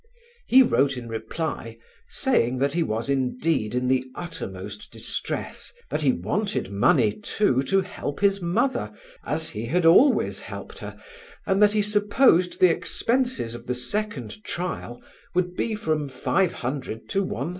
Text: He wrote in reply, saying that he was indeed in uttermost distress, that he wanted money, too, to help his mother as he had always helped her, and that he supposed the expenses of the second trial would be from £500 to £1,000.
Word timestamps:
He 0.47 0.63
wrote 0.63 0.97
in 0.97 1.07
reply, 1.07 1.77
saying 2.07 2.57
that 2.57 2.73
he 2.73 2.81
was 2.81 3.07
indeed 3.07 3.75
in 3.75 4.03
uttermost 4.15 4.91
distress, 4.91 5.71
that 5.91 6.01
he 6.01 6.11
wanted 6.11 6.71
money, 6.71 7.11
too, 7.19 7.61
to 7.65 7.81
help 7.81 8.19
his 8.19 8.41
mother 8.41 8.91
as 9.23 9.49
he 9.51 9.67
had 9.67 9.85
always 9.85 10.39
helped 10.39 10.79
her, 10.79 10.99
and 11.45 11.61
that 11.61 11.73
he 11.73 11.83
supposed 11.83 12.59
the 12.59 12.71
expenses 12.71 13.53
of 13.53 13.67
the 13.67 13.75
second 13.75 14.43
trial 14.43 14.99
would 15.35 15.53
be 15.55 15.75
from 15.75 16.09
£500 16.09 17.07
to 17.09 17.23
£1,000. 17.23 17.49